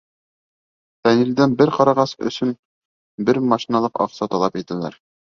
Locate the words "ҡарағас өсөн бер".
1.75-3.39